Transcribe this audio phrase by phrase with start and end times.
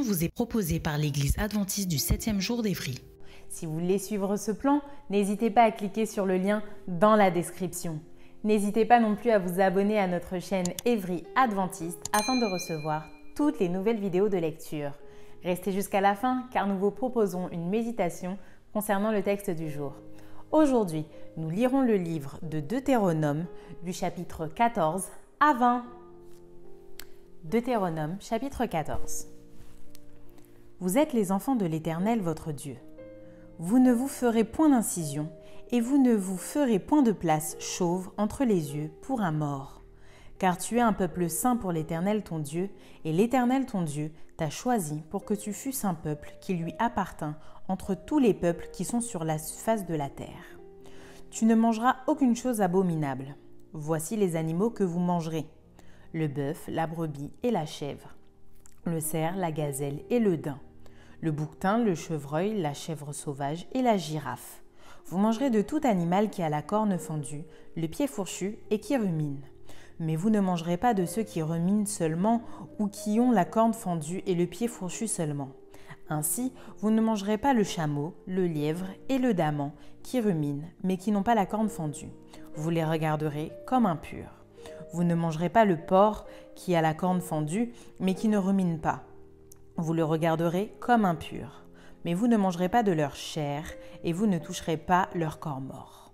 [0.00, 3.00] Vous est proposée par l'Église adventiste du 7e jour d'Évry.
[3.48, 4.80] Si vous voulez suivre ce plan,
[5.10, 8.00] n'hésitez pas à cliquer sur le lien dans la description.
[8.42, 13.04] N'hésitez pas non plus à vous abonner à notre chaîne Évry Adventiste afin de recevoir
[13.36, 14.92] toutes les nouvelles vidéos de lecture.
[15.42, 18.38] Restez jusqu'à la fin car nous vous proposons une méditation
[18.72, 19.94] concernant le texte du jour.
[20.50, 23.46] Aujourd'hui, nous lirons le livre de Deutéronome
[23.82, 25.04] du chapitre 14
[25.40, 25.84] à 20.
[27.44, 29.33] Deutéronome chapitre 14.
[30.80, 32.76] Vous êtes les enfants de l'Éternel votre Dieu.
[33.58, 35.30] Vous ne vous ferez point d'incision,
[35.70, 39.82] et vous ne vous ferez point de place chauve entre les yeux pour un mort.
[40.38, 42.70] Car tu es un peuple saint pour l'Éternel ton Dieu,
[43.04, 47.36] et l'Éternel ton Dieu t'a choisi pour que tu fusses un peuple qui lui appartint
[47.68, 50.58] entre tous les peuples qui sont sur la face de la terre.
[51.30, 53.36] Tu ne mangeras aucune chose abominable.
[53.72, 55.46] Voici les animaux que vous mangerez
[56.12, 58.14] le bœuf, la brebis et la chèvre,
[58.86, 60.58] le cerf, la gazelle et le daim,
[61.20, 64.62] le bouquetin, le chevreuil, la chèvre sauvage et la girafe.
[65.06, 67.44] Vous mangerez de tout animal qui a la corne fendue,
[67.76, 69.40] le pied fourchu et qui rumine.
[70.00, 72.42] Mais vous ne mangerez pas de ceux qui ruminent seulement
[72.78, 75.50] ou qui ont la corne fendue et le pied fourchu seulement.
[76.08, 79.72] Ainsi, vous ne mangerez pas le chameau, le lièvre et le daman
[80.02, 82.10] qui ruminent, mais qui n'ont pas la corne fendue.
[82.54, 84.43] Vous les regarderez comme impurs.
[84.92, 88.78] Vous ne mangerez pas le porc qui a la corne fendue, mais qui ne rumine
[88.78, 89.02] pas.
[89.76, 91.64] Vous le regarderez comme impur.
[92.04, 93.64] Mais vous ne mangerez pas de leur chair,
[94.04, 96.12] et vous ne toucherez pas leur corps mort.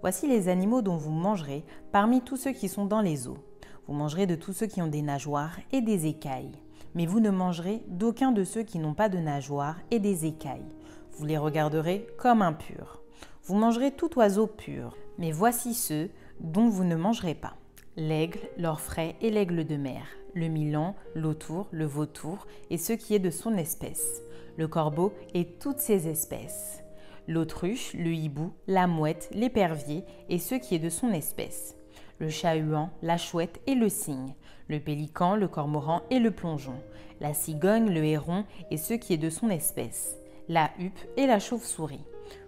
[0.00, 3.38] Voici les animaux dont vous mangerez parmi tous ceux qui sont dans les eaux.
[3.86, 6.52] Vous mangerez de tous ceux qui ont des nageoires et des écailles.
[6.94, 10.68] Mais vous ne mangerez d'aucun de ceux qui n'ont pas de nageoires et des écailles.
[11.12, 13.02] Vous les regarderez comme impurs.
[13.44, 14.96] Vous mangerez tout oiseau pur.
[15.18, 17.54] Mais voici ceux dont vous ne mangerez pas
[17.96, 23.18] l'aigle, l'orfraie et l'aigle de mer, le milan, l'autour, le vautour et ce qui est
[23.18, 24.22] de son espèce,
[24.56, 26.82] le corbeau et toutes ses espèces,
[27.28, 31.76] l'autruche, le hibou, la mouette, l'épervier et ce qui est de son espèce,
[32.18, 34.34] le chat-huant, la chouette et le cygne,
[34.68, 36.80] le pélican, le cormoran et le plongeon,
[37.20, 40.16] la cigogne, le héron et ce qui est de son espèce,
[40.48, 42.04] la huppe et la chauve-souris.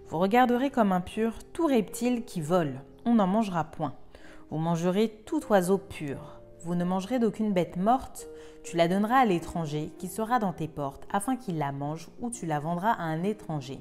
[0.07, 3.95] Vous regarderez comme impur tout reptile qui vole, on n'en mangera point.
[4.51, 6.39] Vous mangerez tout oiseau pur.
[6.59, 8.27] Vous ne mangerez d'aucune bête morte.
[8.63, 12.29] Tu la donneras à l'étranger qui sera dans tes portes, afin qu'il la mange, ou
[12.29, 13.79] tu la vendras à un étranger.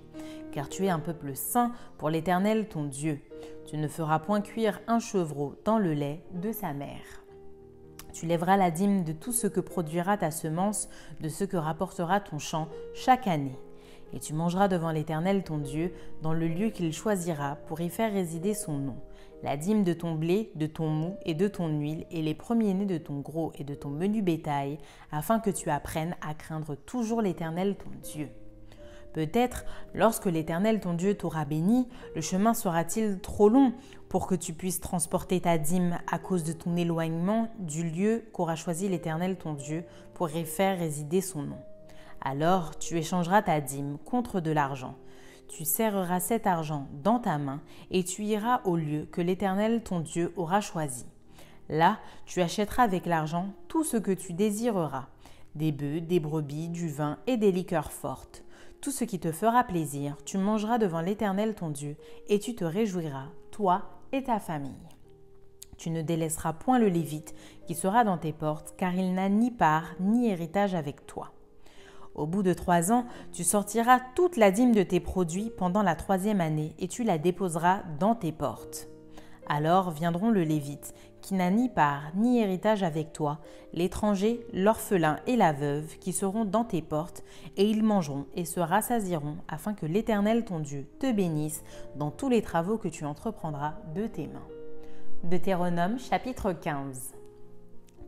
[0.53, 3.21] Car tu es un peuple saint pour l'Éternel ton Dieu.
[3.67, 7.23] Tu ne feras point cuire un chevreau dans le lait de sa mère.
[8.15, 10.89] Tu lèveras la dîme de tout ce que produira ta semence,
[11.21, 13.59] de ce que rapportera ton champ chaque année.
[14.15, 15.93] Et tu mangeras devant l'Éternel ton Dieu,
[16.23, 18.97] dans le lieu qu'il choisira pour y faire résider son nom
[19.45, 22.87] la dîme de ton blé, de ton mou et de ton huile, et les premiers-nés
[22.87, 24.79] de ton gros et de ton menu bétail,
[25.13, 28.31] afin que tu apprennes à craindre toujours l'Éternel ton Dieu.
[29.13, 33.75] Peut-être, lorsque l'Éternel ton Dieu t'aura béni, le chemin sera-t-il trop long
[34.09, 38.57] pour que tu puisses transporter ta dîme à cause de ton éloignement du lieu qu'aura
[38.57, 39.85] choisi l'Éternel ton Dieu
[40.15, 41.59] pour y faire résider son nom.
[42.23, 44.97] Alors tu échangeras ta dîme contre de l'argent
[45.55, 47.61] tu serreras cet argent dans ta main
[47.93, 51.07] et tu iras au lieu que l'Éternel ton Dieu aura choisi.
[51.69, 55.07] Là, tu achèteras avec l'argent tout ce que tu désireras,
[55.55, 58.43] des bœufs, des brebis, du vin et des liqueurs fortes.
[58.81, 61.97] Tout ce qui te fera plaisir, tu mangeras devant l'Éternel ton Dieu,
[62.29, 64.73] et tu te réjouiras, toi et ta famille.
[65.77, 67.33] Tu ne délaisseras point le Lévite
[67.67, 71.34] qui sera dans tes portes, car il n'a ni part ni héritage avec toi.
[72.15, 75.97] Au bout de trois ans, tu sortiras toute la dîme de tes produits pendant la
[75.97, 78.89] troisième année et tu la déposeras dans tes portes.
[79.47, 83.41] Alors viendront le Lévite, qui n'a ni part ni héritage avec toi,
[83.73, 87.25] l'étranger, l'orphelin et la veuve, qui seront dans tes portes,
[87.57, 91.63] et ils mangeront et se rassasieront, afin que l'Éternel ton Dieu te bénisse
[91.97, 94.47] dans tous les travaux que tu entreprendras de tes mains.
[95.25, 97.13] Deutéronome chapitre 15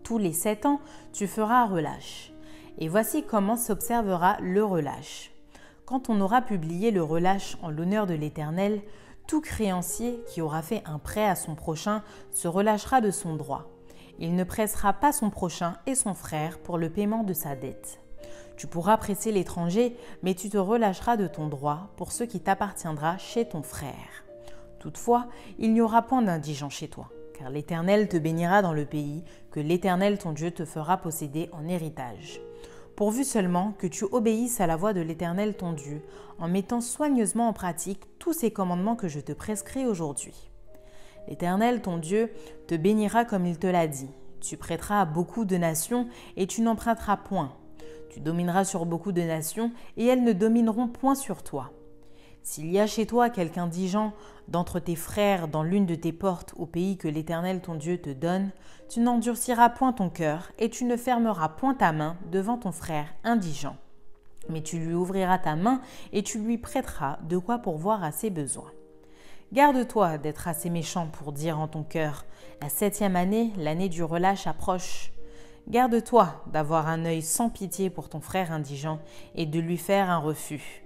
[0.02, 0.80] Tous les sept ans,
[1.12, 2.32] tu feras relâche.
[2.78, 5.32] Et voici comment s'observera le relâche.
[5.86, 8.82] Quand on aura publié le relâche en l'honneur de l'Éternel,
[9.26, 12.02] tout créancier qui aura fait un prêt à son prochain
[12.32, 13.70] se relâchera de son droit.
[14.18, 18.00] Il ne pressera pas son prochain et son frère pour le paiement de sa dette.
[18.56, 23.18] Tu pourras presser l'étranger, mais tu te relâcheras de ton droit pour ce qui t'appartiendra
[23.18, 24.24] chez ton frère.
[24.78, 25.26] Toutefois,
[25.58, 29.60] il n'y aura point d'indigent chez toi, car l'Éternel te bénira dans le pays que
[29.60, 32.40] l'Éternel ton Dieu te fera posséder en héritage.
[32.96, 36.02] Pourvu seulement que tu obéisses à la voix de l'Éternel ton Dieu,
[36.38, 40.50] en mettant soigneusement en pratique tous ces commandements que je te prescris aujourd'hui.
[41.28, 42.30] L'Éternel ton Dieu
[42.66, 44.10] te bénira comme il te l'a dit.
[44.40, 47.52] Tu prêteras à beaucoup de nations et tu n'emprunteras point
[48.16, 51.70] tu domineras sur beaucoup de nations, et elles ne domineront point sur toi.
[52.46, 54.12] S'il y a chez toi quelqu'un indigent
[54.46, 58.10] d'entre tes frères dans l'une de tes portes au pays que l'Éternel ton Dieu te
[58.10, 58.52] donne,
[58.88, 63.08] tu n'endurciras point ton cœur, et tu ne fermeras point ta main devant ton frère
[63.24, 63.76] indigent.
[64.48, 65.80] Mais tu lui ouvriras ta main,
[66.12, 68.70] et tu lui prêteras de quoi pourvoir à ses besoins.
[69.52, 72.26] Garde-toi d'être assez méchant pour dire en ton cœur
[72.62, 75.10] La septième année, l'année du relâche approche.
[75.66, 79.00] Garde-toi d'avoir un œil sans pitié pour ton frère indigent
[79.34, 80.85] et de lui faire un refus.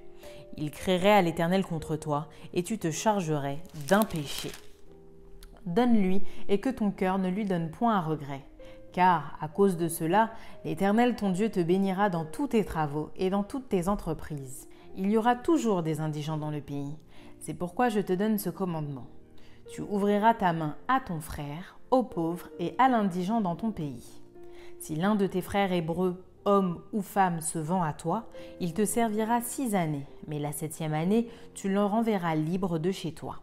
[0.56, 4.50] Il créerait à l'Éternel contre toi, et tu te chargerais d'un péché.
[5.66, 8.44] Donne-lui, et que ton cœur ne lui donne point un regret.
[8.92, 10.30] Car, à cause de cela,
[10.64, 14.68] l'Éternel ton Dieu te bénira dans tous tes travaux et dans toutes tes entreprises.
[14.96, 16.96] Il y aura toujours des indigents dans le pays.
[17.38, 19.06] C'est pourquoi je te donne ce commandement.
[19.72, 24.20] Tu ouvriras ta main à ton frère, aux pauvres et à l'indigent dans ton pays.
[24.80, 28.26] Si l'un de tes frères hébreux, homme ou femme, se vend à toi,
[28.60, 33.12] il te servira six années, mais la septième année, tu le renverras libre de chez
[33.12, 33.40] toi.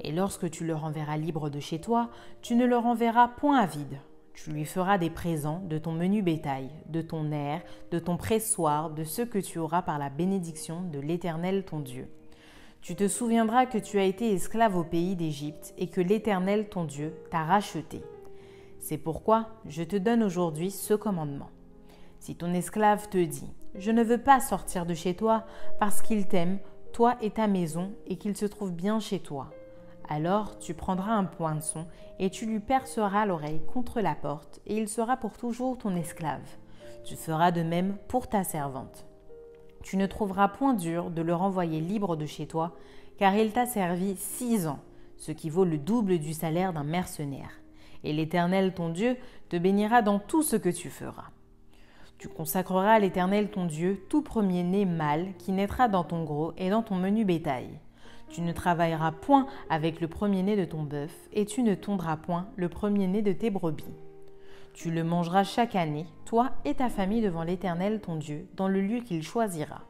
[0.00, 2.10] Et lorsque tu le renverras libre de chez toi,
[2.42, 3.98] tu ne le renverras point à vide.
[4.34, 8.90] Tu lui feras des présents de ton menu bétail, de ton air, de ton pressoir,
[8.90, 12.08] de ce que tu auras par la bénédiction de l'Éternel ton Dieu.
[12.80, 16.84] Tu te souviendras que tu as été esclave au pays d'Égypte et que l'Éternel ton
[16.84, 18.02] Dieu t'a racheté.
[18.78, 21.50] C'est pourquoi je te donne aujourd'hui ce commandement.
[22.18, 25.44] Si ton esclave te dit, je ne veux pas sortir de chez toi
[25.78, 26.58] parce qu'il t'aime,
[26.92, 29.50] toi et ta maison, et qu'il se trouve bien chez toi,
[30.08, 31.86] alors tu prendras un poinçon
[32.18, 36.56] et tu lui perceras l'oreille contre la porte, et il sera pour toujours ton esclave.
[37.04, 39.06] Tu feras de même pour ta servante.
[39.82, 42.74] Tu ne trouveras point dur de le renvoyer libre de chez toi,
[43.18, 44.80] car il t'a servi six ans,
[45.16, 47.50] ce qui vaut le double du salaire d'un mercenaire
[48.04, 49.16] et l'Éternel ton Dieu
[49.48, 51.30] te bénira dans tout ce que tu feras.
[52.18, 56.68] Tu consacreras à l'Éternel ton Dieu tout premier-né mâle qui naîtra dans ton gros et
[56.68, 57.68] dans ton menu bétail.
[58.28, 62.48] Tu ne travailleras point avec le premier-né de ton bœuf, et tu ne tondras point
[62.56, 63.94] le premier-né de tes brebis.
[64.74, 68.80] Tu le mangeras chaque année, toi et ta famille devant l'Éternel ton Dieu, dans le
[68.80, 69.82] lieu qu'il choisira.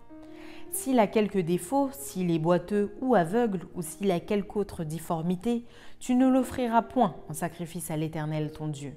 [0.70, 5.64] S'il a quelque défaut, s'il est boiteux ou aveugle, ou s'il a quelque autre difformité,
[5.98, 8.92] tu ne l'offriras point en sacrifice à l'Éternel ton Dieu.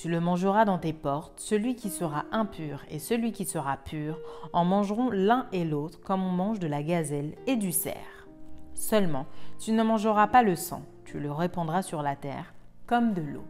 [0.00, 4.18] Tu le mangeras dans tes portes, celui qui sera impur et celui qui sera pur
[4.54, 8.26] en mangeront l'un et l'autre comme on mange de la gazelle et du cerf.
[8.72, 9.26] Seulement,
[9.58, 12.54] tu ne mangeras pas le sang, tu le répandras sur la terre
[12.86, 13.44] comme de l'eau.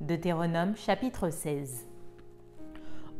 [0.00, 1.86] Deutéronome chapitre 16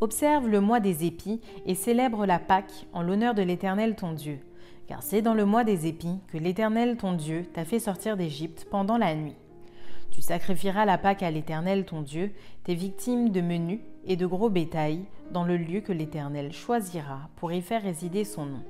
[0.01, 4.39] Observe le mois des épis et célèbre la Pâque en l'honneur de l'Éternel ton Dieu,
[4.87, 8.67] car c'est dans le mois des épis que l'Éternel ton Dieu t'a fait sortir d'Égypte
[8.71, 9.37] pendant la nuit.
[10.11, 12.33] Tu sacrifieras la Pâque à l'Éternel ton Dieu,
[12.65, 17.53] tes victimes de menu et de gros bétail, dans le lieu que l'Éternel choisira pour
[17.53, 18.63] y faire résider son nom.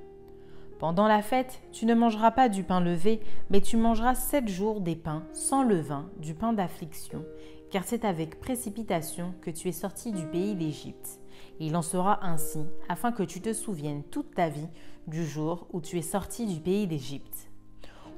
[0.79, 4.81] Pendant la fête, tu ne mangeras pas du pain levé, mais tu mangeras sept jours
[4.81, 7.25] des pains sans levain, du pain d'affliction,
[7.71, 11.21] car c'est avec précipitation que tu es sorti du pays d'Égypte.
[11.61, 14.69] Il en sera ainsi, afin que tu te souviennes toute ta vie
[15.07, 17.46] du jour où tu es sorti du pays d'Égypte.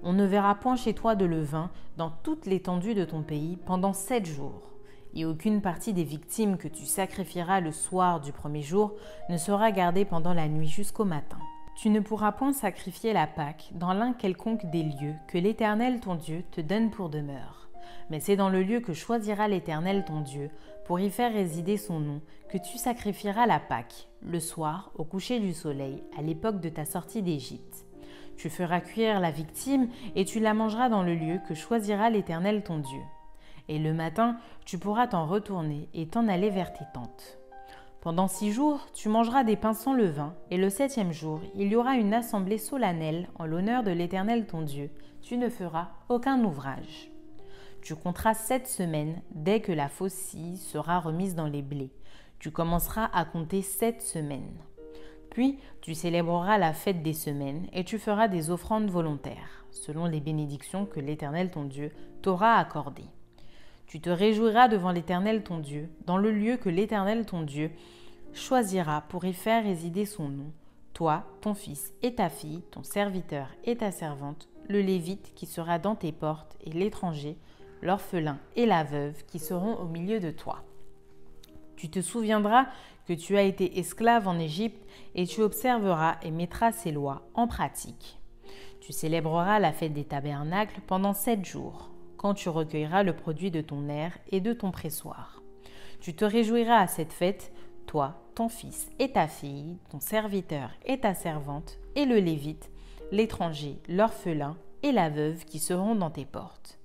[0.02, 3.92] On ne verra point chez toi de levain dans toute l'étendue de ton pays pendant
[3.92, 4.72] sept jours,
[5.14, 8.94] et aucune partie des victimes que tu sacrifieras le soir du premier jour
[9.28, 11.38] ne sera gardée pendant la nuit jusqu'au matin.
[11.76, 16.16] Tu ne pourras point sacrifier la Pâque dans l'un quelconque des lieux que l'Éternel ton
[16.16, 17.68] Dieu te donne pour demeure
[18.10, 20.50] mais c'est dans le lieu que choisira l'Éternel ton Dieu,
[20.84, 25.38] pour y faire résider son nom, que tu sacrifieras la Pâque, le soir, au coucher
[25.40, 27.84] du soleil, à l'époque de ta sortie d'Égypte.
[28.38, 32.62] Tu feras cuire la victime, et tu la mangeras dans le lieu que choisira l'Éternel
[32.62, 33.02] ton Dieu.
[33.68, 37.38] Et le matin, tu pourras t'en retourner et t'en aller vers tes tentes.
[38.00, 41.75] Pendant six jours, tu mangeras des pains sans levain, et le septième jour, il y
[41.75, 44.90] aura une assemblée solennelle en l'honneur de l'Éternel ton Dieu.
[45.21, 47.11] Tu ne feras aucun ouvrage.
[47.83, 51.90] Tu compteras sept semaines dès que la faucille sera remise dans les blés.
[52.38, 54.59] Tu commenceras à compter sept semaines.
[55.30, 60.20] Puis tu célébreras la fête des semaines et tu feras des offrandes volontaires, selon les
[60.20, 61.92] bénédictions que l'Éternel ton Dieu
[62.23, 63.11] t'aura accordées.
[63.87, 67.70] Tu te réjouiras devant l'Éternel ton Dieu, dans le lieu que l'Éternel ton Dieu
[68.35, 70.52] choisira pour y faire résider son nom,
[70.92, 75.78] toi, ton fils et ta fille, ton serviteur et ta servante, le Lévite qui sera
[75.78, 77.37] dans tes portes et l'étranger,
[77.82, 80.64] l'orphelin et la veuve qui seront au milieu de toi.
[81.78, 82.66] Tu te souviendras
[83.06, 87.47] que tu as été esclave en Égypte et tu observeras et mettras ces lois en
[87.47, 88.18] pratique.
[88.80, 93.61] Tu célébreras la fête des tabernacles pendant sept jours, quand tu recueilleras le produit de
[93.61, 95.40] ton air et de ton pressoir.
[96.00, 97.52] Tu te réjouiras à cette fête,
[97.87, 102.70] toi, ton fils et ta fille, ton serviteur et ta servante, et le Lévite,
[103.12, 106.77] l'étranger, l'orphelin et la veuve qui seront dans tes portes.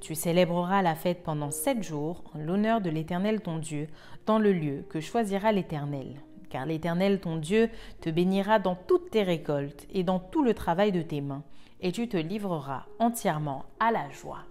[0.00, 3.88] Tu célébreras la fête pendant sept jours en l'honneur de l'Éternel ton Dieu,
[4.26, 6.20] dans le lieu que choisira l'Éternel.
[6.50, 7.68] Car l'Éternel ton Dieu
[8.00, 11.42] te bénira dans toutes tes récoltes et dans tout le travail de tes mains,
[11.80, 14.44] et tu te livreras entièrement à la joie.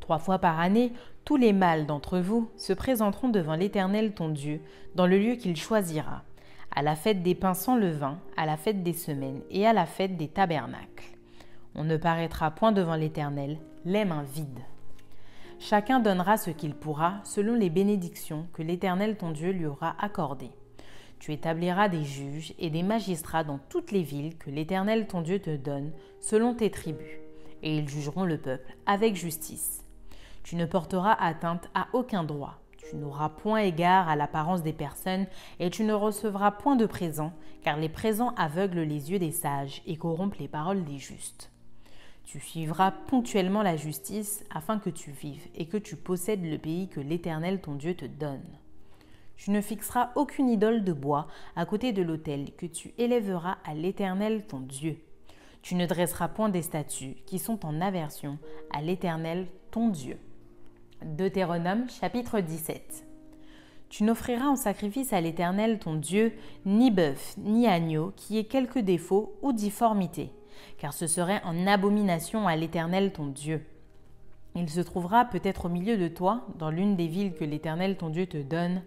[0.00, 0.92] Trois fois par année,
[1.24, 4.60] tous les mâles d'entre vous se présenteront devant l'Éternel ton Dieu,
[4.94, 6.22] dans le lieu qu'il choisira,
[6.74, 9.86] à la fête des pains sans levain, à la fête des semaines et à la
[9.86, 11.16] fête des tabernacles.
[11.74, 14.60] On ne paraîtra point devant l'Éternel les mains vides.
[15.58, 20.50] Chacun donnera ce qu'il pourra selon les bénédictions que l'Éternel ton Dieu lui aura accordées.
[21.18, 25.38] Tu établiras des juges et des magistrats dans toutes les villes que l'Éternel ton Dieu
[25.38, 27.20] te donne selon tes tribus,
[27.62, 29.84] et ils jugeront le peuple avec justice.
[30.42, 35.26] Tu ne porteras atteinte à aucun droit, tu n'auras point égard à l'apparence des personnes,
[35.58, 37.32] et tu ne recevras point de présents,
[37.62, 41.50] car les présents aveuglent les yeux des sages et corrompent les paroles des justes.
[42.30, 46.86] Tu suivras ponctuellement la justice afin que tu vives et que tu possèdes le pays
[46.86, 48.46] que l'Éternel ton Dieu te donne.
[49.34, 53.74] Tu ne fixeras aucune idole de bois à côté de l'autel que tu élèveras à
[53.74, 55.00] l'Éternel ton Dieu.
[55.62, 58.38] Tu ne dresseras point des statues qui sont en aversion
[58.72, 60.16] à l'Éternel ton Dieu.
[61.04, 63.06] Deutéronome chapitre 17
[63.88, 66.32] Tu n'offriras en sacrifice à l'Éternel ton Dieu
[66.64, 70.30] ni bœuf ni agneau qui ait quelque défaut ou difformité
[70.78, 73.64] car ce serait en abomination à l'Éternel ton Dieu.
[74.56, 78.08] Il se trouvera peut-être au milieu de toi, dans l'une des villes que l'Éternel ton
[78.08, 78.82] Dieu te donne,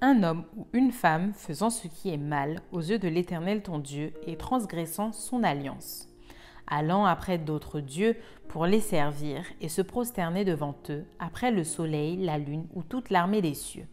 [0.00, 3.78] un homme ou une femme faisant ce qui est mal aux yeux de l'Éternel ton
[3.78, 6.08] Dieu et transgressant son alliance,
[6.66, 8.16] allant après d'autres dieux
[8.48, 13.10] pour les servir et se prosterner devant eux après le soleil, la lune ou toute
[13.10, 13.86] l'armée des cieux.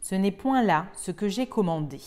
[0.00, 2.00] Ce n'est point là ce que j'ai commandé.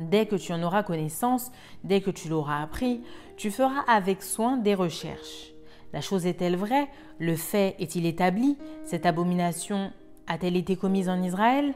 [0.00, 1.52] Dès que tu en auras connaissance,
[1.84, 3.02] dès que tu l'auras appris,
[3.36, 5.52] tu feras avec soin des recherches.
[5.92, 6.88] La chose est-elle vraie?
[7.18, 8.56] Le fait est-il établi?
[8.84, 9.92] Cette abomination
[10.26, 11.74] a-t-elle été commise en Israël?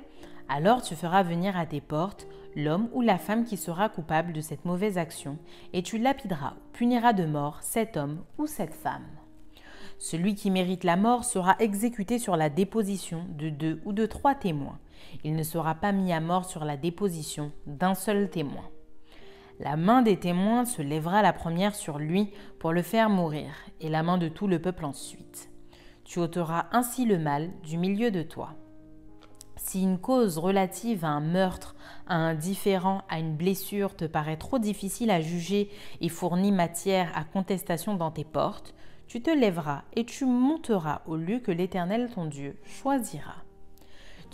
[0.48, 2.26] Alors tu feras venir à tes portes
[2.56, 5.38] l'homme ou la femme qui sera coupable de cette mauvaise action,
[5.72, 9.06] et tu lapideras, puniras de mort cet homme ou cette femme.
[9.98, 14.34] Celui qui mérite la mort sera exécuté sur la déposition de deux ou de trois
[14.34, 14.78] témoins.
[15.24, 18.68] Il ne sera pas mis à mort sur la déposition d'un seul témoin.
[19.60, 23.88] La main des témoins se lèvera la première sur lui pour le faire mourir, et
[23.88, 25.48] la main de tout le peuple ensuite.
[26.04, 28.54] Tu ôteras ainsi le mal du milieu de toi.
[29.56, 34.36] Si une cause relative à un meurtre, à un différent, à une blessure te paraît
[34.36, 35.70] trop difficile à juger
[36.00, 38.74] et fournit matière à contestation dans tes portes,
[39.06, 43.44] tu te lèveras et tu monteras au lieu que l'Éternel ton Dieu choisira.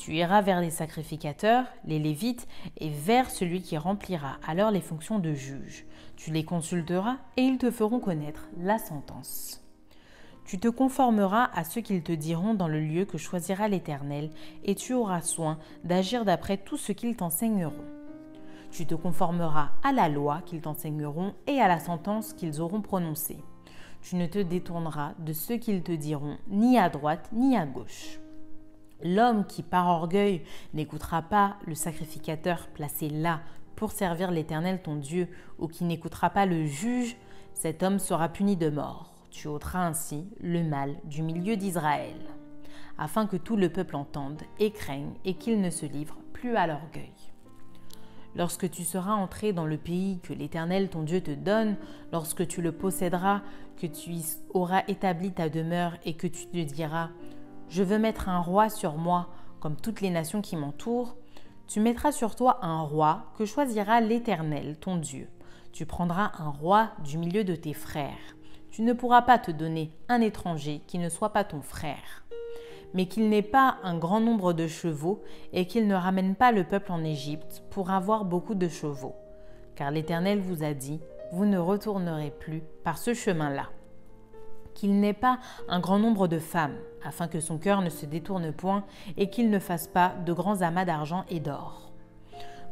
[0.00, 5.18] Tu iras vers les sacrificateurs, les Lévites, et vers celui qui remplira alors les fonctions
[5.18, 5.84] de juge.
[6.16, 9.62] Tu les consulteras et ils te feront connaître la sentence.
[10.46, 14.30] Tu te conformeras à ce qu'ils te diront dans le lieu que choisira l'Éternel,
[14.64, 17.84] et tu auras soin d'agir d'après tout ce qu'ils t'enseigneront.
[18.70, 23.44] Tu te conformeras à la loi qu'ils t'enseigneront et à la sentence qu'ils auront prononcée
[24.02, 28.18] tu ne te détourneras de ce qu'ils te diront, ni à droite ni à gauche.
[29.02, 30.42] L'homme qui par orgueil
[30.74, 33.40] n'écoutera pas le sacrificateur placé là
[33.76, 35.28] pour servir l'Éternel ton Dieu,
[35.58, 37.16] ou qui n'écoutera pas le juge,
[37.54, 39.14] cet homme sera puni de mort.
[39.30, 42.18] Tu ôteras ainsi le mal du milieu d'Israël,
[42.98, 46.66] afin que tout le peuple entende et craigne et qu'il ne se livre plus à
[46.66, 47.14] l'orgueil.
[48.36, 51.76] Lorsque tu seras entré dans le pays que l'Éternel ton Dieu te donne,
[52.12, 53.40] lorsque tu le posséderas,
[53.76, 57.08] que tu y auras établi ta demeure et que tu te diras
[57.70, 59.28] Je veux mettre un roi sur moi,
[59.60, 61.14] comme toutes les nations qui m'entourent,
[61.68, 65.28] tu mettras sur toi un roi que choisira l'Éternel ton Dieu.
[65.72, 68.34] Tu prendras un roi du milieu de tes frères.
[68.72, 72.24] Tu ne pourras pas te donner un étranger qui ne soit pas ton frère,
[72.92, 75.22] mais qu'il n'ait pas un grand nombre de chevaux
[75.52, 79.14] et qu'il ne ramène pas le peuple en Égypte pour avoir beaucoup de chevaux.
[79.76, 81.00] Car l'Éternel vous a dit,
[81.30, 83.68] vous ne retournerez plus par ce chemin-là.
[84.80, 88.50] Qu'il n'ait pas un grand nombre de femmes, afin que son cœur ne se détourne
[88.50, 88.82] point
[89.18, 91.92] et qu'il ne fasse pas de grands amas d'argent et d'or.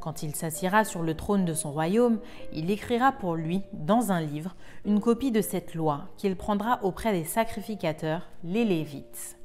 [0.01, 2.19] Quand il s'assiera sur le trône de son royaume,
[2.55, 7.13] il écrira pour lui, dans un livre, une copie de cette loi qu'il prendra auprès
[7.13, 9.37] des sacrificateurs, les Lévites.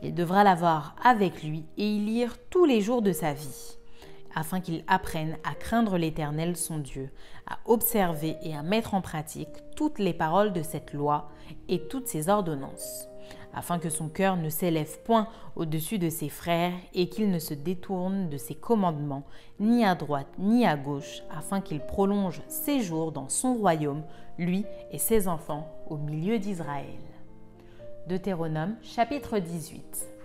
[0.00, 3.77] Il devra l'avoir avec lui et y lire tous les jours de sa vie
[4.38, 7.10] afin qu'il apprenne à craindre l'Éternel son Dieu,
[7.48, 11.28] à observer et à mettre en pratique toutes les paroles de cette loi
[11.68, 13.08] et toutes ses ordonnances,
[13.52, 15.26] afin que son cœur ne s'élève point
[15.56, 19.24] au-dessus de ses frères et qu'il ne se détourne de ses commandements,
[19.58, 24.04] ni à droite ni à gauche, afin qu'il prolonge ses jours dans son royaume,
[24.38, 27.00] lui et ses enfants, au milieu d'Israël.
[28.06, 30.17] Deutéronome chapitre 18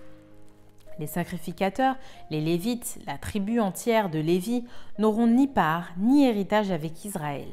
[0.99, 1.95] les sacrificateurs,
[2.29, 4.65] les Lévites, la tribu entière de Lévi,
[4.99, 7.47] n'auront ni part ni héritage avec Israël.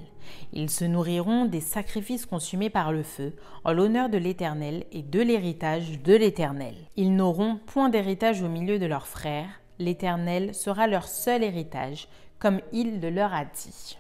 [0.53, 5.21] Ils se nourriront des sacrifices consumés par le feu, en l'honneur de l'Éternel et de
[5.21, 6.75] l'héritage de l'Éternel.
[6.97, 12.61] Ils n'auront point d'héritage au milieu de leurs frères, l'Éternel sera leur seul héritage, comme
[12.73, 13.99] il le leur a dit.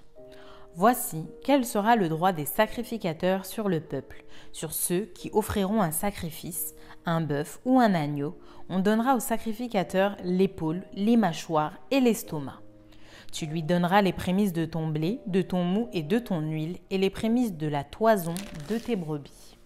[0.76, 5.90] Voici quel sera le droit des sacrificateurs sur le peuple, sur ceux qui offriront un
[5.90, 6.75] sacrifice,
[7.10, 8.38] un bœuf ou un agneau,
[8.68, 12.60] on donnera au sacrificateur l'épaule, les mâchoires et l'estomac.
[13.32, 16.78] Tu lui donneras les prémices de ton blé, de ton mou et de ton huile,
[16.90, 18.34] et les prémices de la toison
[18.68, 19.56] de tes brebis.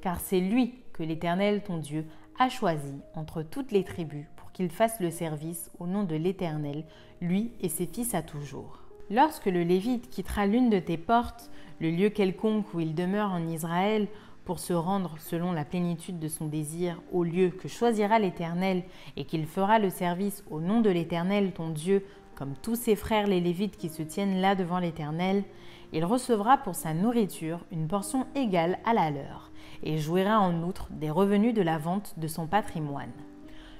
[0.00, 2.06] Car c'est lui que l'Éternel ton Dieu
[2.38, 6.84] a choisi entre toutes les tribus pour qu'il fasse le service au nom de l'Éternel,
[7.20, 8.80] lui et ses fils à toujours.
[9.10, 13.46] Lorsque le Lévite quittera l'une de tes portes, le lieu quelconque où il demeure en
[13.48, 14.06] Israël,
[14.44, 18.82] pour se rendre selon la plénitude de son désir au lieu que choisira l'Éternel
[19.16, 22.04] et qu'il fera le service au nom de l'Éternel ton Dieu,
[22.34, 25.44] comme tous ses frères les Lévites qui se tiennent là devant l'Éternel,
[25.92, 29.50] il recevra pour sa nourriture une portion égale à la leur,
[29.82, 33.12] et jouira en outre des revenus de la vente de son patrimoine.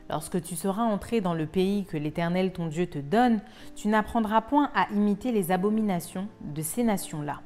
[0.09, 3.41] Lorsque tu seras entré dans le pays que l'Éternel ton Dieu te donne,
[3.77, 7.43] tu n'apprendras point à imiter les abominations de ces nations-là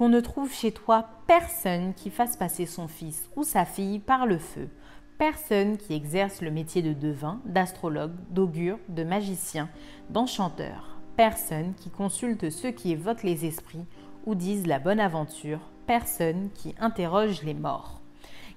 [0.00, 4.24] qu'on ne trouve chez toi personne qui fasse passer son fils ou sa fille par
[4.24, 4.70] le feu,
[5.18, 9.68] personne qui exerce le métier de devin, d'astrologue, d'augure, de magicien,
[10.08, 13.84] d'enchanteur, personne qui consulte ceux qui évoquent les esprits
[14.24, 18.00] ou disent la bonne aventure, personne qui interroge les morts.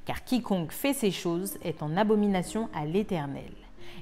[0.06, 3.52] Car quiconque fait ces choses est en abomination à l'Éternel.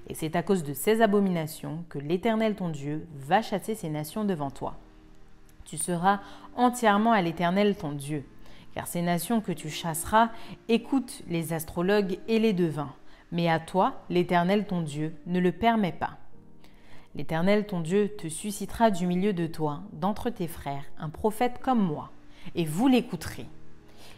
[0.08, 4.26] Et c'est à cause de ces abominations que l'Éternel ton Dieu va chasser ces nations
[4.26, 4.78] devant toi.
[5.66, 6.20] Tu seras
[6.56, 8.26] entièrement à l'Éternel ton Dieu,
[8.74, 10.30] car ces nations que tu chasseras
[10.70, 12.94] écoutent les astrologues et les devins,
[13.32, 16.18] mais à toi, l'Éternel ton Dieu, ne le permet pas.
[17.16, 21.82] L'Éternel ton Dieu te suscitera du milieu de toi, d'entre tes frères, un prophète comme
[21.82, 22.12] moi,
[22.56, 23.48] et vous l'écouterez.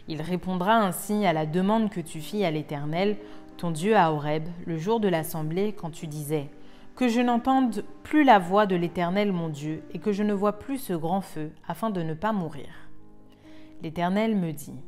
[0.06, 3.16] Il répondra ainsi à la demande que tu fis à l'Éternel,
[3.56, 6.48] ton Dieu à Horeb, le jour de l'assemblée, quand tu disais
[6.96, 10.58] que je n'entende plus la voix de l'Éternel mon Dieu, et que je ne vois
[10.58, 12.68] plus ce grand feu, afin de ne pas mourir.
[13.82, 14.80] L'Éternel me dit,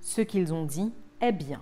[0.00, 1.60] Ce qu'ils ont dit est bien.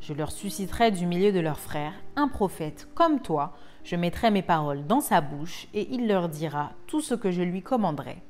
[0.00, 4.42] Je leur susciterai du milieu de leurs frères un prophète comme toi, je mettrai mes
[4.42, 8.22] paroles dans sa bouche, et il leur dira tout ce que je lui commanderai.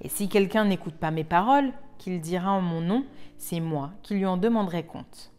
[0.00, 3.04] Et si quelqu'un n'écoute pas mes paroles, qu'il dira en mon nom,
[3.38, 5.31] c'est moi qui lui en demanderai compte.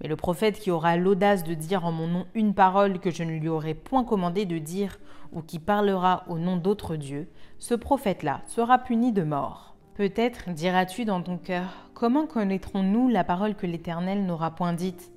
[0.00, 3.24] Mais le prophète qui aura l'audace de dire en mon nom une parole que je
[3.24, 4.98] ne lui aurai point commandé de dire,
[5.32, 9.74] ou qui parlera au nom d'autres dieux, ce prophète-là sera puni de mort.
[9.94, 15.10] Peut-être diras-tu dans ton cœur, comment connaîtrons-nous la parole que l'Éternel n'aura point dite?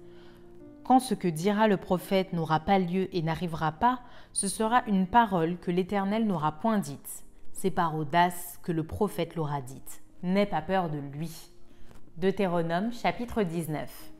[0.83, 3.99] Quand ce que dira le prophète n'aura pas lieu et n'arrivera pas,
[4.33, 7.23] ce sera une parole que l'Éternel n'aura point dite.
[7.53, 10.01] C'est par audace que le prophète l'aura dite.
[10.23, 11.51] N'aie pas peur de lui.
[12.17, 14.10] Deutéronome chapitre 19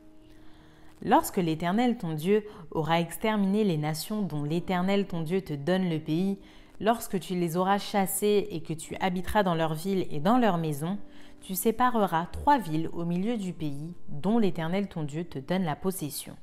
[1.04, 5.98] Lorsque l'Éternel ton Dieu aura exterminé les nations dont l'Éternel ton Dieu te donne le
[5.98, 6.38] pays,
[6.80, 10.58] lorsque tu les auras chassées et que tu habiteras dans leurs villes et dans leurs
[10.58, 10.98] maisons,
[11.40, 15.74] tu sépareras trois villes au milieu du pays dont l'Éternel ton Dieu te donne la
[15.74, 16.36] possession.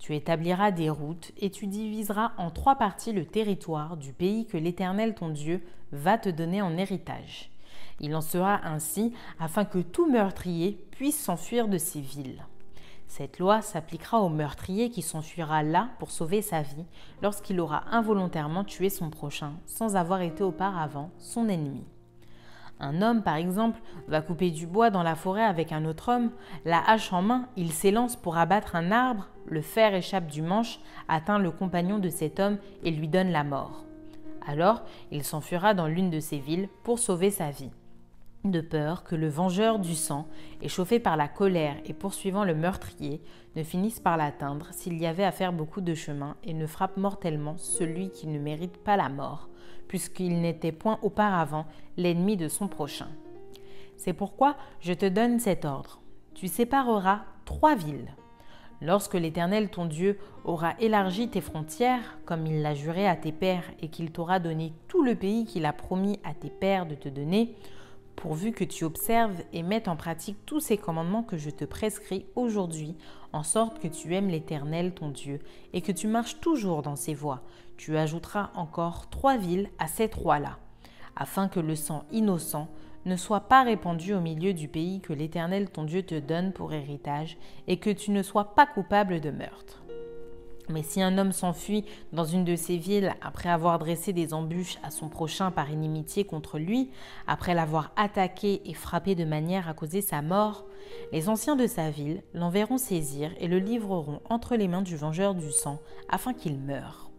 [0.00, 4.56] Tu établiras des routes et tu diviseras en trois parties le territoire du pays que
[4.56, 7.52] l'Éternel ton Dieu va te donner en héritage.
[8.00, 12.44] Il en sera ainsi afin que tout meurtrier puisse s'enfuir de ces villes.
[13.06, 16.84] Cette loi s'appliquera au meurtrier qui s'enfuira là pour sauver sa vie
[17.22, 21.84] lorsqu'il aura involontairement tué son prochain sans avoir été auparavant son ennemi.
[22.80, 26.32] Un homme, par exemple, va couper du bois dans la forêt avec un autre homme,
[26.64, 30.80] la hache en main, il s'élance pour abattre un arbre, le fer échappe du manche,
[31.08, 33.84] atteint le compagnon de cet homme et lui donne la mort.
[34.46, 37.70] Alors, il s'enfuira dans l'une de ces villes pour sauver sa vie
[38.44, 40.26] de peur que le vengeur du sang,
[40.60, 43.22] échauffé par la colère et poursuivant le meurtrier,
[43.56, 46.96] ne finisse par l'atteindre s'il y avait à faire beaucoup de chemin et ne frappe
[46.96, 49.48] mortellement celui qui ne mérite pas la mort,
[49.88, 53.08] puisqu'il n'était point auparavant l'ennemi de son prochain.
[53.96, 56.00] C'est pourquoi je te donne cet ordre.
[56.34, 58.14] Tu sépareras trois villes.
[58.82, 63.70] Lorsque l'Éternel ton Dieu aura élargi tes frontières, comme il l'a juré à tes pères,
[63.80, 67.08] et qu'il t'aura donné tout le pays qu'il a promis à tes pères de te
[67.08, 67.54] donner,
[68.16, 72.26] pourvu que tu observes et mettes en pratique tous ces commandements que je te prescris
[72.34, 72.96] aujourd'hui,
[73.32, 75.40] en sorte que tu aimes l'Éternel ton Dieu,
[75.72, 77.42] et que tu marches toujours dans ses voies.
[77.76, 80.58] Tu ajouteras encore trois villes à ces trois-là,
[81.16, 82.68] afin que le sang innocent
[83.04, 86.72] ne soit pas répandu au milieu du pays que l'Éternel ton Dieu te donne pour
[86.72, 89.83] héritage, et que tu ne sois pas coupable de meurtre.
[90.68, 94.78] Mais si un homme s'enfuit dans une de ces villes après avoir dressé des embûches
[94.82, 96.90] à son prochain par inimitié contre lui,
[97.26, 100.64] après l'avoir attaqué et frappé de manière à causer sa mort,
[101.12, 105.34] les anciens de sa ville l'enverront saisir et le livreront entre les mains du vengeur
[105.34, 107.10] du sang afin qu'il meure.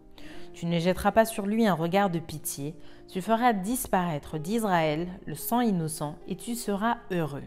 [0.54, 2.76] Tu ne jetteras pas sur lui un regard de pitié,
[3.10, 7.44] tu feras disparaître d'Israël le sang innocent et tu seras heureux.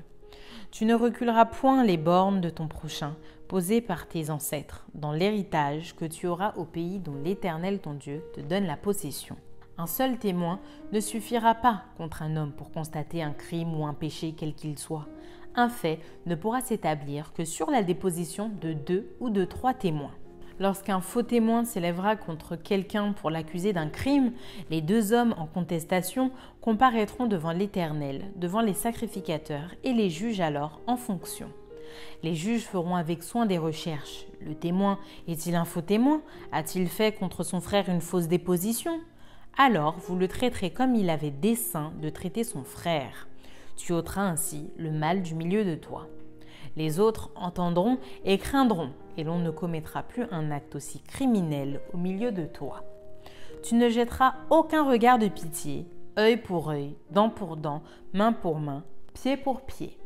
[0.71, 3.17] Tu ne reculeras point les bornes de ton prochain,
[3.49, 8.23] posées par tes ancêtres, dans l'héritage que tu auras au pays dont l'Éternel ton Dieu
[8.35, 9.37] te donne la possession.
[9.79, 10.61] Un seul témoin
[10.93, 14.79] ne suffira pas contre un homme pour constater un crime ou un péché quel qu'il
[14.79, 15.07] soit.
[15.55, 20.15] Un fait ne pourra s'établir que sur la déposition de deux ou de trois témoins.
[20.61, 24.33] Lorsqu'un faux témoin s'élèvera contre quelqu'un pour l'accuser d'un crime,
[24.71, 30.81] les deux hommes en contestation comparaîtront devant l'Éternel, devant les sacrificateurs, et les juges alors
[30.89, 31.49] en fonction.
[32.23, 34.27] Les juges feront avec soin des recherches.
[34.41, 36.23] Le témoin est-il un faux témoin?
[36.53, 39.01] A-t-il fait contre son frère une fausse déposition?
[39.57, 43.29] Alors vous le traiterez comme il avait dessein de traiter son frère.
[43.77, 46.07] Tu ôteras ainsi le mal du milieu de toi.
[46.77, 51.97] Les autres entendront et craindront, et l'on ne commettra plus un acte aussi criminel au
[51.97, 52.85] milieu de toi.
[53.65, 55.87] Tu ne jetteras aucun regard de pitié,
[56.19, 59.99] œil pour œil, dent pour dent, main pour main, pied pour pied.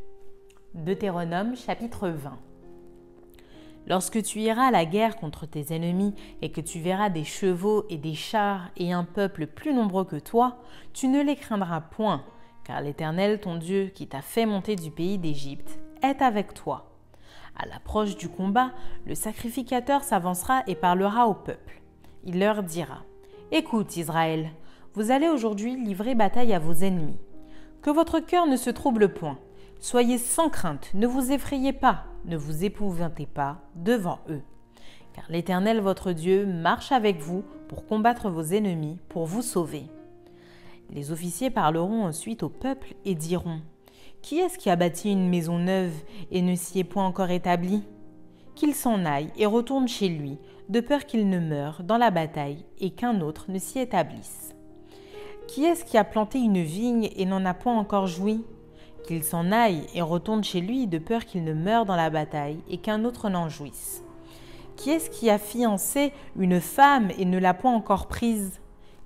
[0.74, 2.38] Deutéronome chapitre 20
[3.86, 7.84] Lorsque tu iras à la guerre contre tes ennemis et que tu verras des chevaux
[7.90, 10.62] et des chars et un peuple plus nombreux que toi,
[10.94, 12.24] tu ne les craindras point,
[12.64, 16.96] car l'Éternel ton Dieu qui t'a fait monter du pays d'Égypte est avec toi.
[17.54, 18.72] À l'approche du combat,
[19.04, 21.82] le sacrificateur s'avancera et parlera au peuple.
[22.24, 23.04] Il leur dira
[23.50, 24.48] Écoute, Israël,
[24.94, 27.20] vous allez aujourd'hui livrer bataille à vos ennemis.
[27.82, 29.36] Que votre cœur ne se trouble point.
[29.82, 34.42] Soyez sans crainte, ne vous effrayez pas, ne vous épouvantez pas devant eux.
[35.12, 39.86] Car l'Éternel votre Dieu marche avec vous pour combattre vos ennemis, pour vous sauver.
[40.90, 43.60] Les officiers parleront ensuite au peuple et diront
[44.22, 47.82] qui est-ce qui a bâti une maison neuve et ne s'y est point encore établi
[48.54, 52.64] Qu'il s'en aille et retourne chez lui, de peur qu'il ne meure dans la bataille
[52.78, 54.54] et qu'un autre ne s'y établisse.
[55.48, 58.44] Qui est-ce qui a planté une vigne et n'en a point encore joui?
[59.04, 62.58] Qu'il s'en aille et retourne chez lui, de peur qu'il ne meure dans la bataille
[62.68, 64.04] et qu'un autre n'en jouisse.
[64.76, 68.60] Qui est-ce qui a fiancé une femme et ne l'a point encore prise?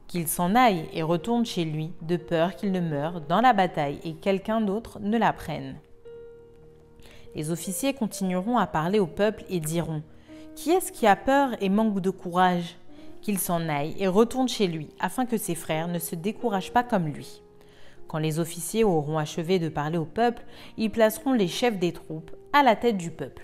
[0.07, 3.99] Qu'il s'en aille et retourne chez lui, de peur qu'il ne meure dans la bataille
[4.05, 5.77] et quelqu'un d'autre ne la prenne.
[7.35, 10.03] Les officiers continueront à parler au peuple et diront
[10.55, 12.77] Qui est-ce qui a peur et manque de courage?
[13.21, 16.85] Qu'il s'en aille et retourne chez lui, afin que ses frères ne se découragent pas
[16.85, 17.43] comme lui.
[18.09, 20.45] Quand les officiers auront achevé de parler au peuple,
[20.77, 23.43] ils placeront les chefs des troupes à la tête du peuple.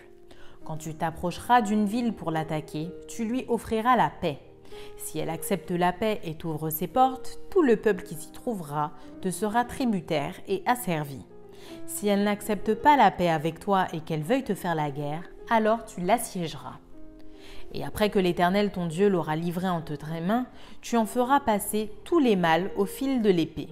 [0.65, 4.39] Quand tu t'approcheras d'une ville pour l'attaquer, tu lui offriras la paix
[4.97, 8.93] si elle accepte la paix et t'ouvre ses portes, tout le peuple qui s'y trouvera
[9.21, 11.25] te sera tributaire et asservi.
[11.87, 15.23] Si elle n'accepte pas la paix avec toi et qu'elle veuille te faire la guerre,
[15.51, 16.79] alors tu l'assiégeras.
[17.75, 20.47] Et après que l'Éternel ton Dieu l'aura livré entre tes mains,
[20.81, 23.69] tu en feras passer tous les mâles au fil de l'épée.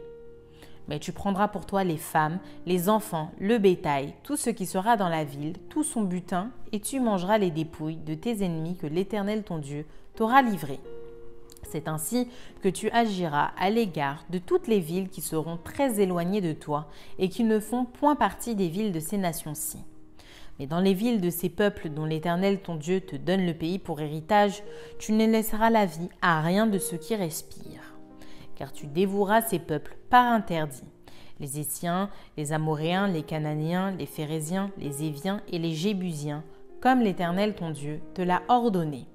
[0.91, 4.97] Mais tu prendras pour toi les femmes, les enfants, le bétail, tout ce qui sera
[4.97, 8.89] dans la ville, tout son butin, et tu mangeras les dépouilles de tes ennemis que
[8.89, 10.81] l'Éternel ton Dieu t'aura livrés.
[11.63, 12.27] C'est ainsi
[12.61, 16.89] que tu agiras à l'égard de toutes les villes qui seront très éloignées de toi
[17.21, 19.79] et qui ne font point partie des villes de ces nations-ci.
[20.59, 23.79] Mais dans les villes de ces peuples dont l'Éternel ton Dieu te donne le pays
[23.79, 24.65] pour héritage,
[24.99, 27.95] tu ne laisseras la vie à rien de ceux qui respirent.
[28.57, 30.85] Car tu dévoueras ces peuples par interdit.
[31.39, 36.45] les Essiens, les Amoréens, les Cananéens, les Phérésiens, les Éviens et les Jébusiens,
[36.81, 39.07] comme l'Éternel ton Dieu te l'a ordonné,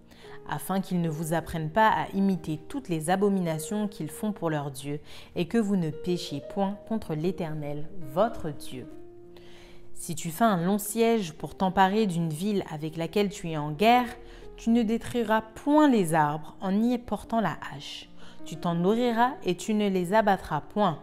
[0.49, 4.71] afin qu'ils ne vous apprennent pas à imiter toutes les abominations qu'ils font pour leur
[4.71, 4.99] Dieu,
[5.36, 8.88] et que vous ne péchiez point contre l'Éternel, votre Dieu.
[9.93, 13.71] Si tu fais un long siège pour t'emparer d'une ville avec laquelle tu es en
[13.71, 14.08] guerre,
[14.58, 18.10] tu ne détruiras point les arbres en y portant la hache.
[18.45, 20.99] Tu t'en nourriras et tu ne les abattras point.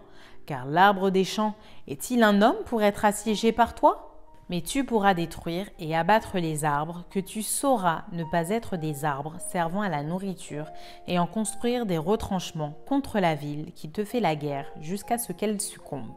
[0.47, 1.55] Car l'arbre des champs
[1.89, 4.09] est-il un homme pour être assiégé par toi?
[4.49, 9.05] Mais tu pourras détruire et abattre les arbres que tu sauras ne pas être des
[9.05, 10.67] arbres servant à la nourriture
[11.07, 15.33] et en construire des retranchements contre la ville qui te fait la guerre jusqu'à ce
[15.33, 16.13] qu'elle succombe.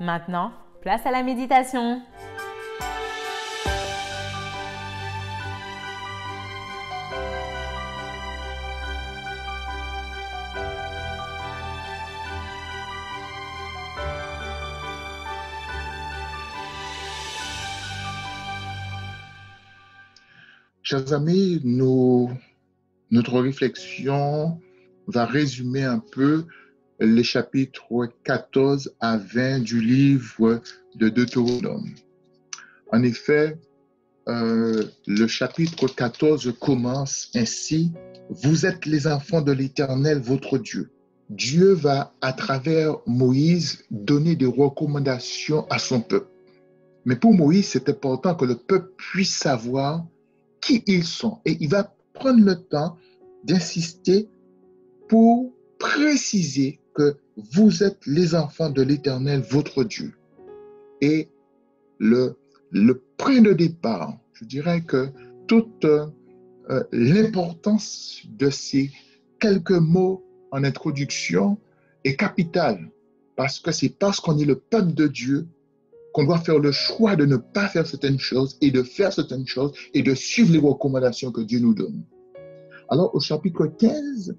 [0.00, 2.02] Maintenant, place à la méditation.
[20.92, 24.60] Chers amis, notre réflexion
[25.06, 26.44] va résumer un peu
[27.00, 30.60] les chapitres 14 à 20 du livre
[30.96, 31.88] de Deutéronome.
[32.92, 33.56] En effet,
[34.28, 37.90] euh, le chapitre 14 commence ainsi,
[38.28, 40.90] Vous êtes les enfants de l'Éternel, votre Dieu.
[41.30, 46.28] Dieu va, à travers Moïse, donner des recommandations à son peuple.
[47.06, 50.04] Mais pour Moïse, c'est important que le peuple puisse savoir
[50.62, 51.40] qui ils sont.
[51.44, 52.96] Et il va prendre le temps
[53.44, 54.28] d'insister
[55.08, 57.16] pour préciser que
[57.52, 60.14] vous êtes les enfants de l'Éternel, votre Dieu.
[61.00, 61.28] Et
[61.98, 62.36] le,
[62.70, 65.10] le point de départ, je dirais que
[65.46, 66.06] toute euh,
[66.92, 68.90] l'importance de ces
[69.40, 71.58] quelques mots en introduction
[72.04, 72.90] est capitale,
[73.36, 75.46] parce que c'est parce qu'on est le peuple de Dieu
[76.12, 79.46] qu'on doit faire le choix de ne pas faire certaines choses et de faire certaines
[79.46, 82.04] choses et de suivre les recommandations que Dieu nous donne.
[82.88, 84.36] Alors au chapitre 15,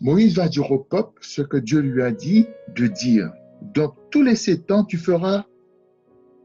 [0.00, 2.46] Moïse va dire au peuple ce que Dieu lui a dit
[2.76, 3.30] de dire.
[3.74, 5.44] Donc tous les sept ans, tu feras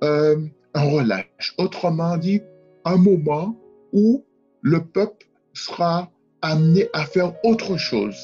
[0.03, 0.37] euh,
[0.73, 1.55] un relâche.
[1.57, 2.41] Autrement dit,
[2.85, 3.59] un moment
[3.91, 4.23] où
[4.61, 8.15] le peuple sera amené à faire autre chose.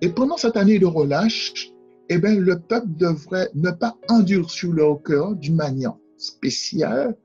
[0.00, 1.72] Et pendant cette année de relâche,
[2.08, 7.16] eh bien, le peuple devrait ne pas endurcir leur cœur d'une manière spéciale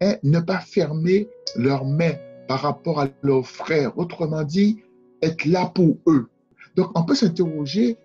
[0.00, 2.14] et ne pas fermer leurs mains
[2.48, 3.96] par rapport à leurs frères.
[3.98, 4.82] Autrement dit,
[5.20, 6.28] être là pour eux.
[6.76, 7.98] Donc, on peut s'interroger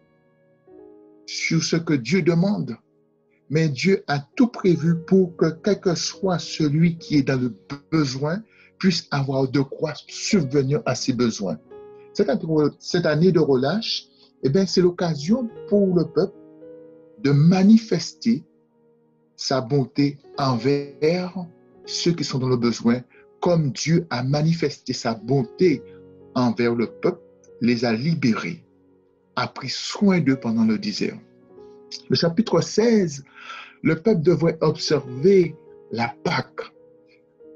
[1.25, 2.77] sur ce que Dieu demande.
[3.49, 7.55] Mais Dieu a tout prévu pour que quel que soit celui qui est dans le
[7.91, 8.43] besoin
[8.77, 11.57] puisse avoir de quoi subvenir à ses besoins.
[12.13, 14.07] Cette année de relâche,
[14.47, 16.37] eh bien, c'est l'occasion pour le peuple
[17.19, 18.45] de manifester
[19.35, 21.33] sa bonté envers
[21.85, 23.01] ceux qui sont dans le besoin,
[23.41, 25.83] comme Dieu a manifesté sa bonté
[26.33, 27.19] envers le peuple,
[27.59, 28.63] les a libérés,
[29.35, 31.19] a pris soin d'eux pendant le désert.
[32.09, 33.25] Le chapitre 16,
[33.83, 35.57] le peuple devrait observer
[35.91, 36.71] la Pâque.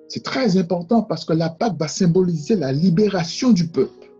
[0.10, 4.12] C'est très important parce que la Pâque va symboliser la libération du peuple.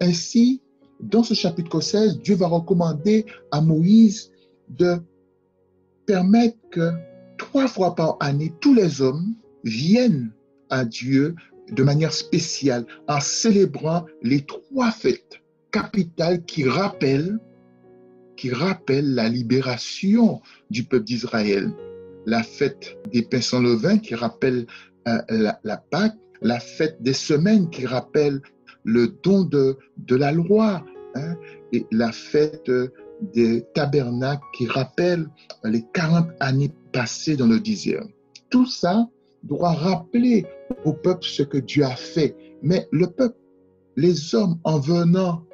[0.00, 0.62] Ainsi,
[1.00, 4.30] dans ce chapitre 16, Dieu va recommander à Moïse
[4.68, 4.96] de
[6.06, 6.90] permettre que
[7.36, 9.34] trois fois par année, tous les hommes
[9.64, 10.32] viennent
[10.70, 11.34] à Dieu
[11.70, 17.38] de manière spéciale en célébrant les trois fêtes capitales qui rappellent,
[18.88, 21.72] la libération du peuple d'Israël.
[22.26, 24.66] La fête des pains sans levain qui rappelle
[25.08, 28.40] euh, la, la Pâque, la fête des semaines qui rappelle
[28.88, 29.76] le don de,
[30.08, 30.82] la loi
[31.14, 31.36] hein,
[31.72, 32.70] et la fête
[33.34, 35.28] des tabernacles qui rappelle
[35.62, 38.06] les 40 années passées dans le désert.
[38.48, 39.06] Tout ça
[39.42, 40.46] doit rappeler
[40.86, 42.34] au peuple ce que Dieu a fait.
[42.62, 43.36] Mais le peuple,
[43.96, 45.44] les hommes, en venant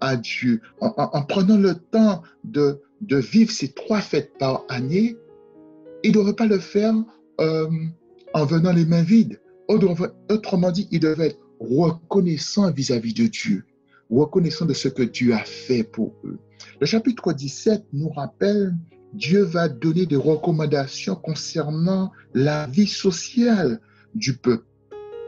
[0.00, 5.16] à Dieu, en, prenant le temps de, de, vivre ces trois fêtes par année,
[6.04, 6.94] ils ne devraient pas le faire
[7.40, 7.68] euh,
[8.34, 9.40] en venant les mains vides.
[9.66, 13.64] Autrement dit, ils devaient être reconnaissant vis-à-vis de Dieu,
[14.10, 16.38] reconnaissant de ce que Dieu a fait pour eux.
[16.80, 18.74] Le chapitre 17 nous rappelle,
[19.14, 23.80] Dieu va donner des recommandations concernant la vie sociale
[24.14, 24.64] du peuple.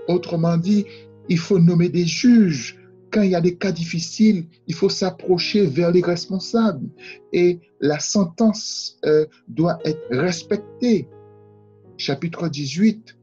[0.09, 0.87] Autrement dit,
[1.29, 2.77] il faut nommer des juges.
[3.11, 6.89] Quand il y a des cas difficiles, il faut s'approcher vers les responsables
[7.33, 11.09] et la sentence euh, doit être respectée.
[11.97, 13.17] Chapitre 18,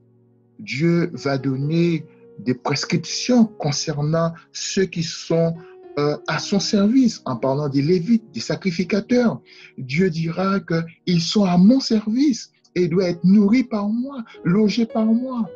[0.60, 2.06] Dieu va donner
[2.39, 5.56] des prescriptions concernant ceux qui sont
[6.00, 9.41] euh, à son service, en parlant des Lévites, des sacrificateurs.
[9.78, 15.06] Dieu dira qu'ils sont à mon service et doivent être nourris par moi, logés par
[15.06, 15.50] moi.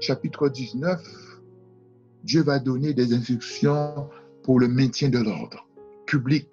[0.00, 1.00] Chapitre 19,
[2.24, 4.08] Dieu va donner des instructions
[4.42, 5.68] pour le maintien de l'ordre
[6.06, 6.48] public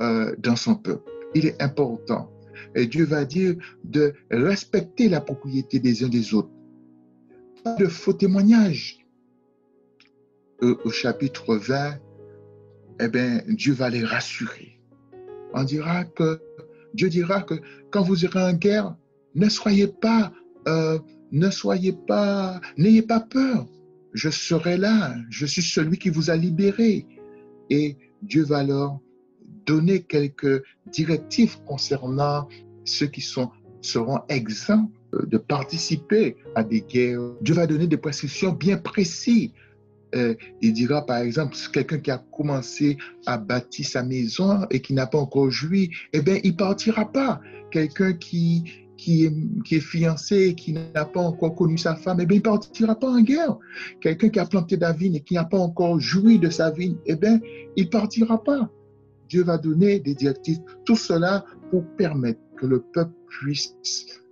[0.00, 1.10] euh, dans son peuple.
[1.34, 2.30] Il est important.
[2.76, 6.50] Et Dieu va dire de respecter la propriété des uns des autres.
[7.64, 8.98] De faux témoignages.
[10.60, 11.98] Au chapitre 20,
[13.00, 14.78] eh bien, Dieu va les rassurer.
[15.54, 16.40] On dira que,
[16.92, 17.54] Dieu dira que
[17.90, 18.96] quand vous irez en guerre,
[19.34, 20.32] ne soyez pas,
[20.68, 20.98] euh,
[21.32, 23.66] ne soyez pas, n'ayez pas peur.
[24.12, 25.14] Je serai là.
[25.30, 27.06] Je suis celui qui vous a libéré.
[27.70, 29.00] Et Dieu va leur
[29.66, 32.46] donner quelques directives concernant
[32.84, 33.50] ceux qui sont,
[33.80, 34.90] seront exempts
[35.26, 37.20] de participer à des guerres.
[37.40, 39.50] Dieu va donner des prescriptions bien précises
[40.14, 42.96] euh, il dira par exemple, quelqu'un qui a commencé
[43.26, 47.40] à bâtir sa maison et qui n'a pas encore joui, eh bien, il partira pas.
[47.70, 48.62] Quelqu'un qui,
[48.96, 52.94] qui est fiancé et qui n'a pas encore connu sa femme, eh bien, il partira
[52.94, 53.58] pas en guerre.
[54.00, 56.96] Quelqu'un qui a planté la vigne et qui n'a pas encore joui de sa vigne,
[57.06, 57.40] eh bien,
[57.76, 58.70] il partira pas.
[59.28, 60.60] Dieu va donner des directives.
[60.84, 63.74] Tout cela pour permettre que le peuple puisse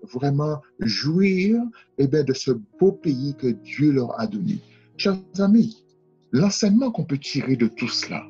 [0.03, 1.61] vraiment jouir
[1.99, 4.59] eh bien, de ce beau pays que Dieu leur a donné.
[4.97, 5.85] Chers amis,
[6.33, 8.25] l'enseignement qu'on peut tirer de tout cela,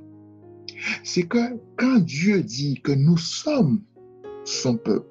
[1.05, 3.83] c'est que quand Dieu dit que nous sommes
[4.45, 5.07] son peuple,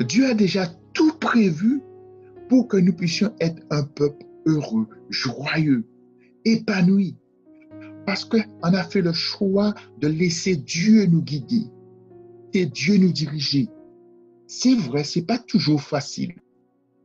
[0.00, 1.82] Dieu a déjà tout prévu
[2.48, 5.84] pour que nous puissions être un peuple heureux, joyeux,
[6.44, 7.16] épanoui.
[8.06, 11.64] Parce qu'on a fait le choix de laisser Dieu nous guider
[12.54, 13.68] et Dieu nous diriger.
[14.46, 16.34] C'est vrai, c'est pas toujours facile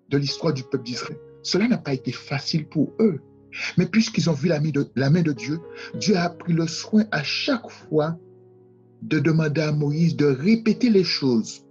[0.10, 1.18] de l'histoire du peuple d'Israël.
[1.44, 3.20] Cela n'a pas été facile pour eux.
[3.78, 5.60] Mais puisqu'ils ont vu la main, de, la main de Dieu,
[5.96, 8.18] Dieu a pris le soin à chaque fois
[9.02, 11.66] de demander à Moïse de répéter les choses.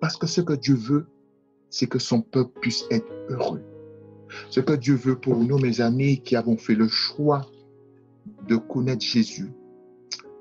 [0.00, 1.06] Parce que ce que Dieu veut,
[1.70, 3.62] c'est que son peuple puisse être heureux.
[4.50, 7.46] Ce que Dieu veut pour nous, mes amis, qui avons fait le choix
[8.48, 9.50] de connaître Jésus,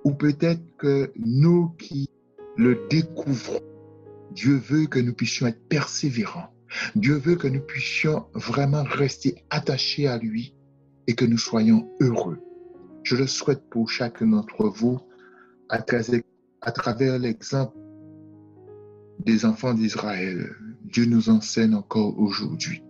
[0.04, 2.10] ou peut-être que nous qui
[2.58, 3.62] le découvrons,
[4.39, 6.49] Dieu veut que nous puissions être persévérants
[6.95, 10.56] Dieu veut que nous puissions vraiment rester attachés à lui
[11.08, 12.39] et que nous soyons heureux.
[13.04, 14.97] Je le souhaite pour chacun d'entre vous
[15.67, 15.82] à
[16.71, 17.75] travers, l'exemple
[19.25, 20.56] des enfants d'Israël.
[20.86, 22.82] Dieu nous enseigne encore aujourd'hui.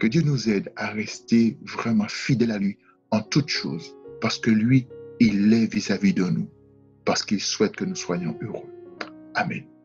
[0.00, 2.78] Que Dieu nous aide à rester vraiment fidèles à lui
[3.12, 4.88] en toutes choses, parce que lui,
[5.20, 6.48] il est vis-à-vis -vis de nous,
[7.04, 8.68] parce qu'il souhaite que nous soyons heureux.
[9.34, 9.75] Amen.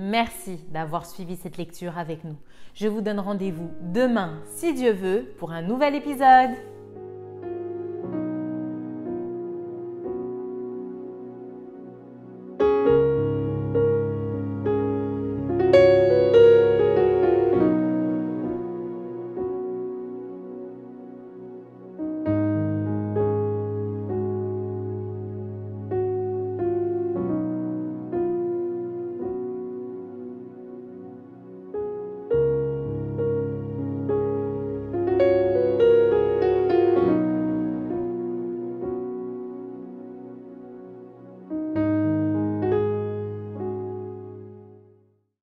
[0.00, 2.36] Merci d'avoir suivi cette lecture avec nous.
[2.72, 6.52] Je vous donne rendez-vous demain, si Dieu veut, pour un nouvel épisode.